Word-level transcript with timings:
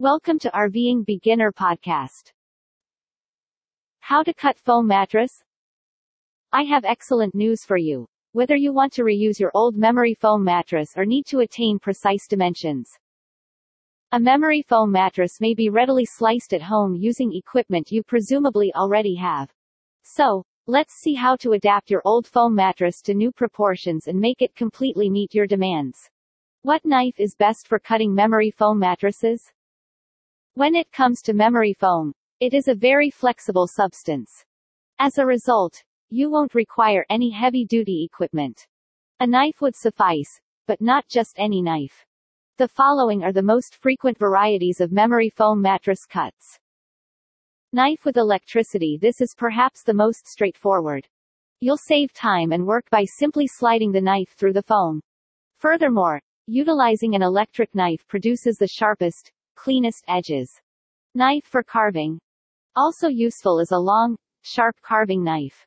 Welcome 0.00 0.38
to 0.38 0.50
RVing 0.52 1.04
Beginner 1.04 1.52
Podcast. 1.52 2.32
How 3.98 4.22
to 4.22 4.32
cut 4.32 4.58
foam 4.58 4.86
mattress? 4.86 5.44
I 6.50 6.62
have 6.62 6.86
excellent 6.86 7.34
news 7.34 7.66
for 7.66 7.76
you. 7.76 8.06
Whether 8.32 8.56
you 8.56 8.72
want 8.72 8.94
to 8.94 9.02
reuse 9.02 9.38
your 9.38 9.50
old 9.52 9.76
memory 9.76 10.14
foam 10.14 10.42
mattress 10.42 10.94
or 10.96 11.04
need 11.04 11.26
to 11.26 11.40
attain 11.40 11.78
precise 11.78 12.26
dimensions. 12.26 12.88
A 14.12 14.18
memory 14.18 14.62
foam 14.62 14.90
mattress 14.90 15.38
may 15.38 15.52
be 15.52 15.68
readily 15.68 16.06
sliced 16.06 16.54
at 16.54 16.62
home 16.62 16.96
using 16.96 17.34
equipment 17.34 17.92
you 17.92 18.02
presumably 18.02 18.72
already 18.74 19.16
have. 19.16 19.52
So, 20.02 20.44
let's 20.66 20.94
see 20.94 21.12
how 21.12 21.36
to 21.36 21.52
adapt 21.52 21.90
your 21.90 22.00
old 22.06 22.26
foam 22.26 22.54
mattress 22.54 23.02
to 23.02 23.12
new 23.12 23.30
proportions 23.32 24.06
and 24.06 24.18
make 24.18 24.40
it 24.40 24.56
completely 24.56 25.10
meet 25.10 25.34
your 25.34 25.46
demands. 25.46 26.08
What 26.62 26.86
knife 26.86 27.20
is 27.20 27.34
best 27.34 27.68
for 27.68 27.78
cutting 27.78 28.14
memory 28.14 28.50
foam 28.50 28.78
mattresses? 28.78 29.52
When 30.60 30.74
it 30.74 30.92
comes 30.92 31.22
to 31.22 31.32
memory 31.32 31.72
foam, 31.72 32.12
it 32.38 32.52
is 32.52 32.68
a 32.68 32.74
very 32.74 33.08
flexible 33.08 33.66
substance. 33.66 34.44
As 34.98 35.16
a 35.16 35.24
result, 35.24 35.82
you 36.10 36.28
won't 36.28 36.54
require 36.54 37.06
any 37.08 37.30
heavy-duty 37.30 38.04
equipment. 38.04 38.66
A 39.20 39.26
knife 39.26 39.62
would 39.62 39.74
suffice, 39.74 40.28
but 40.66 40.82
not 40.82 41.08
just 41.08 41.32
any 41.38 41.62
knife. 41.62 42.04
The 42.58 42.68
following 42.68 43.24
are 43.24 43.32
the 43.32 43.40
most 43.40 43.76
frequent 43.76 44.18
varieties 44.18 44.82
of 44.82 44.92
memory 44.92 45.30
foam 45.30 45.62
mattress 45.62 46.04
cuts. 46.04 46.58
Knife 47.72 48.04
with 48.04 48.18
electricity 48.18 48.98
This 49.00 49.22
is 49.22 49.34
perhaps 49.34 49.82
the 49.82 49.94
most 49.94 50.26
straightforward. 50.26 51.08
You'll 51.60 51.78
save 51.78 52.12
time 52.12 52.52
and 52.52 52.66
work 52.66 52.84
by 52.90 53.06
simply 53.06 53.46
sliding 53.46 53.92
the 53.92 54.02
knife 54.02 54.34
through 54.36 54.52
the 54.52 54.62
foam. 54.62 55.00
Furthermore, 55.56 56.20
utilizing 56.46 57.14
an 57.14 57.22
electric 57.22 57.74
knife 57.74 58.06
produces 58.08 58.58
the 58.58 58.68
sharpest, 58.68 59.32
cleanest 59.54 60.04
edges. 60.08 60.60
Knife 61.14 61.44
for 61.44 61.62
carving. 61.62 62.18
Also 62.76 63.08
useful 63.08 63.58
is 63.58 63.72
a 63.72 63.78
long, 63.78 64.16
sharp 64.42 64.76
carving 64.82 65.22
knife. 65.24 65.66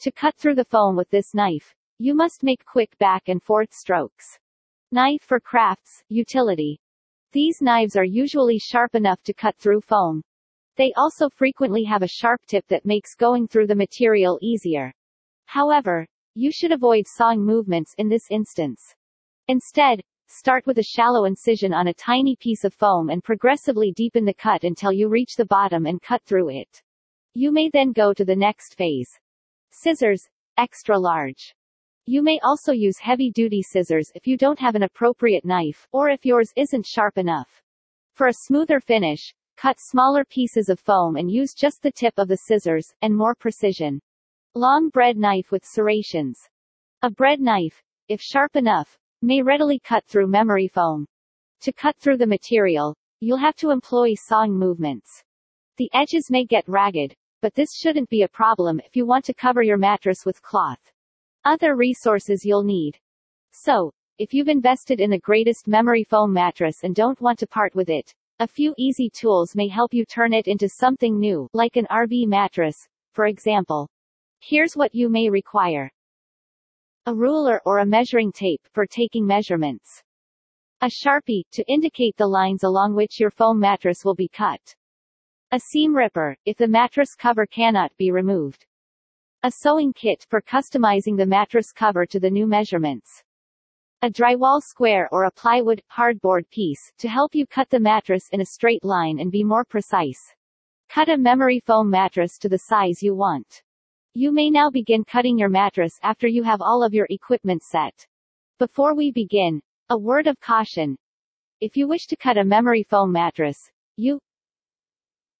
To 0.00 0.10
cut 0.10 0.34
through 0.36 0.56
the 0.56 0.64
foam 0.64 0.96
with 0.96 1.10
this 1.10 1.34
knife, 1.34 1.74
you 1.98 2.14
must 2.14 2.42
make 2.42 2.64
quick 2.64 2.96
back 2.98 3.28
and 3.28 3.42
forth 3.42 3.72
strokes. 3.72 4.38
Knife 4.92 5.22
for 5.22 5.38
crafts, 5.38 6.02
utility. 6.08 6.80
These 7.32 7.62
knives 7.62 7.96
are 7.96 8.04
usually 8.04 8.58
sharp 8.58 8.94
enough 8.94 9.22
to 9.22 9.34
cut 9.34 9.56
through 9.58 9.82
foam. 9.82 10.22
They 10.76 10.92
also 10.96 11.28
frequently 11.28 11.84
have 11.84 12.02
a 12.02 12.08
sharp 12.08 12.40
tip 12.46 12.66
that 12.68 12.86
makes 12.86 13.14
going 13.14 13.46
through 13.46 13.66
the 13.66 13.74
material 13.74 14.38
easier. 14.40 14.92
However, 15.44 16.06
you 16.34 16.50
should 16.50 16.72
avoid 16.72 17.06
sawing 17.06 17.44
movements 17.44 17.94
in 17.98 18.08
this 18.08 18.30
instance. 18.30 18.94
Instead, 19.46 20.00
Start 20.32 20.64
with 20.64 20.78
a 20.78 20.82
shallow 20.84 21.24
incision 21.24 21.74
on 21.74 21.88
a 21.88 21.92
tiny 21.92 22.36
piece 22.36 22.62
of 22.62 22.72
foam 22.72 23.10
and 23.10 23.22
progressively 23.22 23.90
deepen 23.90 24.24
the 24.24 24.32
cut 24.32 24.62
until 24.62 24.92
you 24.92 25.08
reach 25.08 25.34
the 25.34 25.44
bottom 25.44 25.86
and 25.86 26.00
cut 26.00 26.22
through 26.22 26.50
it. 26.50 26.82
You 27.34 27.50
may 27.50 27.68
then 27.68 27.90
go 27.90 28.14
to 28.14 28.24
the 28.24 28.36
next 28.36 28.76
phase. 28.76 29.10
Scissors, 29.72 30.28
extra 30.56 30.96
large. 30.96 31.56
You 32.06 32.22
may 32.22 32.38
also 32.44 32.70
use 32.70 32.96
heavy-duty 32.98 33.60
scissors 33.62 34.12
if 34.14 34.24
you 34.24 34.36
don't 34.38 34.60
have 34.60 34.76
an 34.76 34.84
appropriate 34.84 35.44
knife, 35.44 35.88
or 35.90 36.10
if 36.10 36.24
yours 36.24 36.52
isn't 36.54 36.86
sharp 36.86 37.18
enough. 37.18 37.60
For 38.14 38.28
a 38.28 38.32
smoother 38.32 38.78
finish, 38.78 39.34
cut 39.56 39.80
smaller 39.80 40.24
pieces 40.24 40.68
of 40.68 40.78
foam 40.78 41.16
and 41.16 41.28
use 41.28 41.54
just 41.54 41.82
the 41.82 41.90
tip 41.90 42.14
of 42.18 42.28
the 42.28 42.38
scissors, 42.46 42.86
and 43.02 43.16
more 43.16 43.34
precision. 43.34 44.00
Long 44.54 44.90
bread 44.90 45.16
knife 45.16 45.50
with 45.50 45.64
serrations. 45.66 46.38
A 47.02 47.10
bread 47.10 47.40
knife, 47.40 47.82
if 48.06 48.20
sharp 48.20 48.54
enough, 48.54 48.96
may 49.22 49.42
readily 49.42 49.78
cut 49.78 50.04
through 50.06 50.26
memory 50.26 50.68
foam. 50.68 51.06
To 51.62 51.72
cut 51.72 51.96
through 51.96 52.16
the 52.16 52.26
material, 52.26 52.94
you'll 53.20 53.38
have 53.38 53.56
to 53.56 53.70
employ 53.70 54.14
sawing 54.14 54.52
movements. 54.52 55.22
The 55.76 55.90
edges 55.92 56.30
may 56.30 56.44
get 56.44 56.68
ragged, 56.68 57.14
but 57.42 57.54
this 57.54 57.74
shouldn't 57.74 58.08
be 58.10 58.22
a 58.22 58.28
problem 58.28 58.80
if 58.80 58.96
you 58.96 59.06
want 59.06 59.24
to 59.26 59.34
cover 59.34 59.62
your 59.62 59.78
mattress 59.78 60.24
with 60.24 60.42
cloth. 60.42 60.80
Other 61.44 61.76
resources 61.76 62.44
you'll 62.44 62.64
need. 62.64 62.98
So, 63.52 63.92
if 64.18 64.34
you've 64.34 64.48
invested 64.48 65.00
in 65.00 65.10
the 65.10 65.18
greatest 65.18 65.66
memory 65.66 66.04
foam 66.04 66.32
mattress 66.32 66.84
and 66.84 66.94
don't 66.94 67.20
want 67.20 67.38
to 67.38 67.46
part 67.46 67.74
with 67.74 67.88
it, 67.88 68.14
a 68.38 68.46
few 68.46 68.74
easy 68.78 69.10
tools 69.10 69.54
may 69.54 69.68
help 69.68 69.92
you 69.92 70.04
turn 70.04 70.32
it 70.32 70.46
into 70.46 70.68
something 70.68 71.18
new, 71.18 71.48
like 71.52 71.76
an 71.76 71.86
RV 71.90 72.26
mattress, 72.26 72.88
for 73.12 73.26
example. 73.26 73.88
Here's 74.40 74.76
what 74.76 74.94
you 74.94 75.08
may 75.08 75.28
require. 75.28 75.90
A 77.10 77.12
ruler 77.12 77.60
or 77.64 77.78
a 77.78 77.84
measuring 77.84 78.30
tape 78.30 78.60
for 78.70 78.86
taking 78.86 79.26
measurements. 79.26 80.00
A 80.80 80.86
sharpie, 80.86 81.42
to 81.50 81.64
indicate 81.66 82.16
the 82.16 82.28
lines 82.28 82.62
along 82.62 82.94
which 82.94 83.18
your 83.18 83.32
foam 83.32 83.58
mattress 83.58 84.04
will 84.04 84.14
be 84.14 84.28
cut. 84.28 84.60
A 85.50 85.58
seam 85.58 85.92
ripper, 85.92 86.36
if 86.44 86.56
the 86.56 86.68
mattress 86.68 87.16
cover 87.18 87.46
cannot 87.46 87.90
be 87.96 88.12
removed. 88.12 88.64
A 89.42 89.50
sewing 89.50 89.92
kit 89.92 90.24
for 90.30 90.40
customizing 90.40 91.16
the 91.16 91.26
mattress 91.26 91.72
cover 91.72 92.06
to 92.06 92.20
the 92.20 92.30
new 92.30 92.46
measurements. 92.46 93.24
A 94.02 94.08
drywall 94.08 94.62
square 94.62 95.08
or 95.10 95.24
a 95.24 95.32
plywood, 95.32 95.82
hardboard 95.92 96.48
piece, 96.50 96.92
to 96.98 97.08
help 97.08 97.34
you 97.34 97.44
cut 97.44 97.68
the 97.70 97.80
mattress 97.80 98.28
in 98.30 98.40
a 98.40 98.46
straight 98.46 98.84
line 98.84 99.18
and 99.18 99.32
be 99.32 99.42
more 99.42 99.64
precise. 99.64 100.36
Cut 100.88 101.08
a 101.08 101.18
memory 101.18 101.58
foam 101.66 101.90
mattress 101.90 102.38
to 102.38 102.48
the 102.48 102.68
size 102.68 103.02
you 103.02 103.16
want. 103.16 103.62
You 104.14 104.32
may 104.32 104.50
now 104.50 104.70
begin 104.70 105.04
cutting 105.04 105.38
your 105.38 105.48
mattress 105.48 105.96
after 106.02 106.26
you 106.26 106.42
have 106.42 106.60
all 106.60 106.82
of 106.82 106.92
your 106.92 107.06
equipment 107.10 107.62
set. 107.62 107.94
Before 108.58 108.92
we 108.92 109.12
begin, 109.12 109.62
a 109.88 109.96
word 109.96 110.26
of 110.26 110.40
caution. 110.40 110.96
If 111.60 111.76
you 111.76 111.86
wish 111.86 112.08
to 112.08 112.16
cut 112.16 112.36
a 112.36 112.44
memory 112.44 112.82
foam 112.82 113.12
mattress, 113.12 113.70
you 113.96 114.18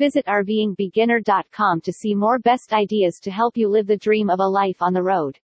visit 0.00 0.26
RVingBeginner.com 0.26 1.80
to 1.82 1.92
see 1.92 2.12
more 2.16 2.40
best 2.40 2.72
ideas 2.72 3.20
to 3.20 3.30
help 3.30 3.56
you 3.56 3.68
live 3.68 3.86
the 3.86 3.98
dream 3.98 4.28
of 4.28 4.40
a 4.40 4.48
life 4.48 4.82
on 4.82 4.92
the 4.92 5.02
road. 5.02 5.38